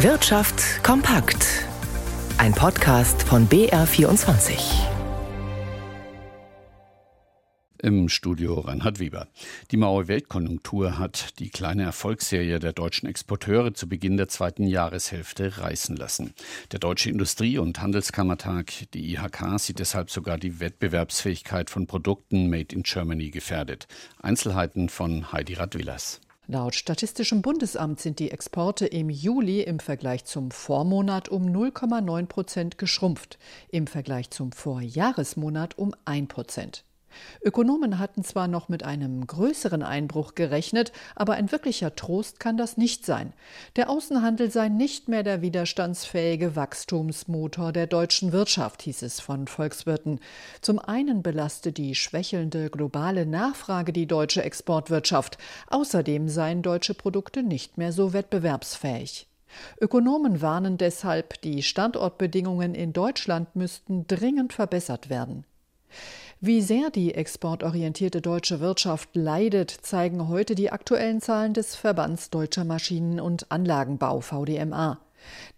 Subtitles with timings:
[0.00, 1.64] Wirtschaft kompakt.
[2.36, 4.58] Ein Podcast von BR24.
[7.82, 9.26] Im Studio Reinhard Weber.
[9.70, 15.56] Die Maue Weltkonjunktur hat die kleine Erfolgsserie der deutschen Exporteure zu Beginn der zweiten Jahreshälfte
[15.56, 16.34] reißen lassen.
[16.72, 22.76] Der Deutsche Industrie- und Handelskammertag, die IHK, sieht deshalb sogar die Wettbewerbsfähigkeit von Produkten made
[22.76, 23.88] in Germany gefährdet.
[24.20, 26.20] Einzelheiten von Heidi Radwillers.
[26.48, 32.78] Laut Statistischem Bundesamt sind die Exporte im Juli im Vergleich zum Vormonat um 0,9 Prozent
[32.78, 33.36] geschrumpft,
[33.68, 36.85] im Vergleich zum Vorjahresmonat um 1 Prozent.
[37.42, 42.76] Ökonomen hatten zwar noch mit einem größeren Einbruch gerechnet, aber ein wirklicher Trost kann das
[42.76, 43.32] nicht sein.
[43.76, 50.20] Der Außenhandel sei nicht mehr der widerstandsfähige Wachstumsmotor der deutschen Wirtschaft, hieß es von Volkswirten.
[50.60, 55.38] Zum einen belaste die schwächelnde globale Nachfrage die deutsche Exportwirtschaft.
[55.68, 59.28] Außerdem seien deutsche Produkte nicht mehr so wettbewerbsfähig.
[59.80, 65.44] Ökonomen warnen deshalb, die Standortbedingungen in Deutschland müssten dringend verbessert werden.
[66.40, 72.64] Wie sehr die exportorientierte deutsche Wirtschaft leidet, zeigen heute die aktuellen Zahlen des Verbands Deutscher
[72.64, 74.98] Maschinen- und Anlagenbau VDMA.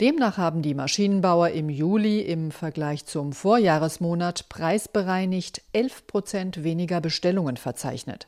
[0.00, 7.58] Demnach haben die Maschinenbauer im Juli im Vergleich zum Vorjahresmonat preisbereinigt 11 Prozent weniger Bestellungen
[7.58, 8.26] verzeichnet.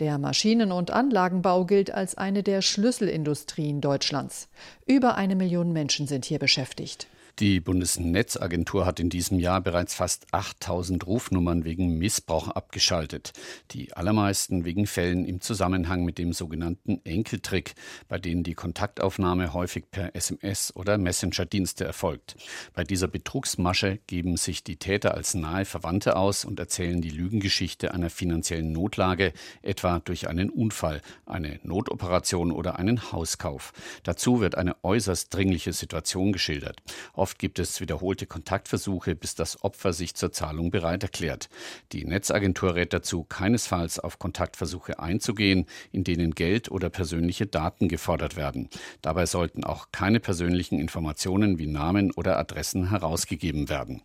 [0.00, 4.48] Der Maschinen- und Anlagenbau gilt als eine der Schlüsselindustrien Deutschlands.
[4.86, 7.08] Über eine Million Menschen sind hier beschäftigt.
[7.40, 13.32] Die Bundesnetzagentur hat in diesem Jahr bereits fast 8000 Rufnummern wegen Missbrauch abgeschaltet.
[13.72, 17.74] Die allermeisten wegen Fällen im Zusammenhang mit dem sogenannten Enkeltrick,
[18.06, 22.36] bei denen die Kontaktaufnahme häufig per SMS oder Messenger-Dienste erfolgt.
[22.72, 27.92] Bei dieser Betrugsmasche geben sich die Täter als nahe Verwandte aus und erzählen die Lügengeschichte
[27.92, 33.72] einer finanziellen Notlage, etwa durch einen Unfall, eine Notoperation oder einen Hauskauf.
[34.04, 36.80] Dazu wird eine äußerst dringliche Situation geschildert.
[37.24, 41.48] Oft gibt es wiederholte Kontaktversuche, bis das Opfer sich zur Zahlung bereit erklärt.
[41.92, 48.36] Die Netzagentur rät dazu, keinesfalls auf Kontaktversuche einzugehen, in denen Geld oder persönliche Daten gefordert
[48.36, 48.68] werden.
[49.00, 54.02] Dabei sollten auch keine persönlichen Informationen wie Namen oder Adressen herausgegeben werden.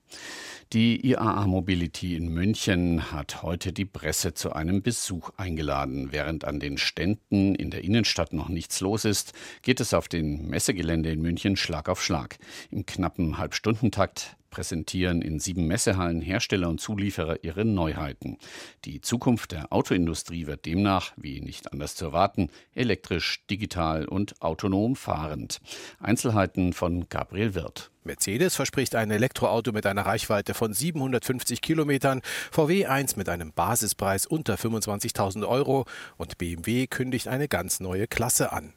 [0.71, 6.11] Die IAA Mobility in München hat heute die Presse zu einem Besuch eingeladen.
[6.11, 9.33] Während an den Ständen in der Innenstadt noch nichts los ist,
[9.63, 12.37] geht es auf den Messegelände in München Schlag auf Schlag.
[12.69, 18.37] Im knappen Halbstundentakt präsentieren in sieben Messehallen Hersteller und Zulieferer ihre Neuheiten.
[18.85, 24.95] Die Zukunft der Autoindustrie wird demnach, wie nicht anders zu erwarten, elektrisch, digital und autonom
[24.95, 25.59] fahrend.
[25.99, 27.89] Einzelheiten von Gabriel Wirth.
[28.03, 32.21] Mercedes verspricht ein Elektroauto mit einer Reichweite von 750 Kilometern,
[32.51, 35.85] VW 1 mit einem Basispreis unter 25.000 Euro
[36.17, 38.73] und BMW kündigt eine ganz neue Klasse an.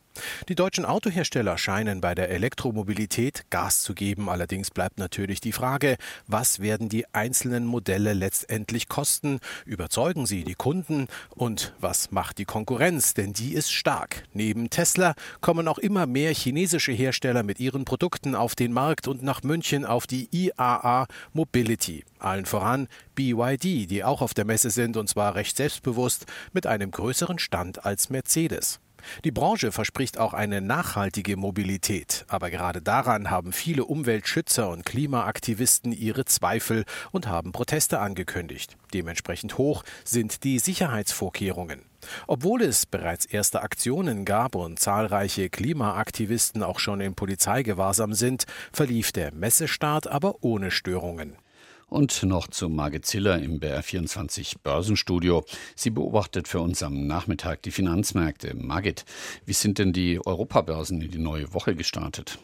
[0.49, 4.29] Die deutschen Autohersteller scheinen bei der Elektromobilität Gas zu geben.
[4.29, 5.97] Allerdings bleibt natürlich die Frage,
[6.27, 9.41] was werden die einzelnen Modelle letztendlich kosten?
[9.65, 11.07] Überzeugen sie die Kunden?
[11.31, 13.15] Und was macht die Konkurrenz?
[13.15, 14.25] Denn die ist stark.
[14.33, 19.23] Neben Tesla kommen auch immer mehr chinesische Hersteller mit ihren Produkten auf den Markt und
[19.23, 22.03] nach München auf die IAA Mobility.
[22.19, 26.25] Allen voran BYD, die auch auf der Messe sind und zwar recht selbstbewusst
[26.55, 28.81] mit einem größeren Stand als Mercedes.
[29.25, 35.93] Die Branche verspricht auch eine nachhaltige Mobilität, aber gerade daran haben viele Umweltschützer und Klimaaktivisten
[35.93, 38.77] ihre Zweifel und haben Proteste angekündigt.
[38.95, 41.83] Dementsprechend hoch sind die Sicherheitsvorkehrungen.
[42.27, 49.13] Obwohl es bereits erste Aktionen gab und zahlreiche Klimaaktivisten auch schon im Polizeigewahrsam sind, verlief
[49.13, 51.37] der Messestart aber ohne Störungen.
[51.93, 55.45] Und noch zu Margit Ziller im BR24 Börsenstudio.
[55.77, 58.55] Sie beobachtet für uns am Nachmittag die Finanzmärkte.
[58.57, 59.05] Margit,
[59.45, 62.39] wie sind denn die Europabörsen in die neue Woche gestartet?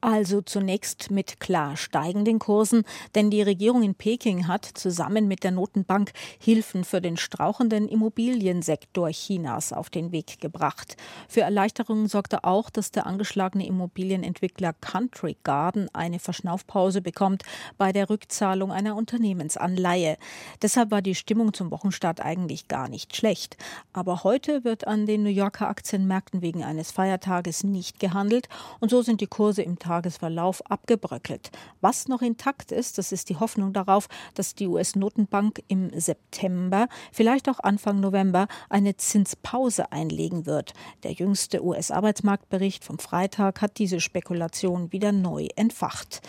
[0.00, 2.84] Also zunächst mit klar steigenden Kursen,
[3.14, 9.10] denn die Regierung in Peking hat zusammen mit der Notenbank Hilfen für den strauchenden Immobiliensektor
[9.10, 10.96] Chinas auf den Weg gebracht.
[11.28, 17.42] Für Erleichterungen sorgte auch, dass der angeschlagene Immobilienentwickler Country Garden eine Verschnaufpause bekommt
[17.78, 20.16] bei der Rückzahlung einer Unternehmensanleihe.
[20.62, 23.56] Deshalb war die Stimmung zum Wochenstart eigentlich gar nicht schlecht.
[23.92, 28.48] Aber heute wird an den New Yorker Aktienmärkten wegen eines Feiertages nicht gehandelt
[28.80, 31.50] und so sind die Kurse Kurse im Tagesverlauf abgebröckelt.
[31.80, 37.48] Was noch intakt ist, das ist die Hoffnung darauf, dass die US-Notenbank im September, vielleicht
[37.48, 40.74] auch Anfang November, eine Zinspause einlegen wird.
[41.04, 46.20] Der jüngste US-Arbeitsmarktbericht vom Freitag hat diese Spekulation wieder neu entfacht.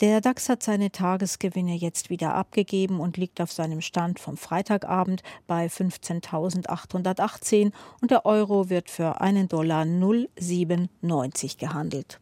[0.00, 5.24] Der DAX hat seine Tagesgewinne jetzt wieder abgegeben und liegt auf seinem Stand vom Freitagabend
[5.48, 12.16] bei 15.818 und der Euro wird für einen Dollar 0,97 gehandelt.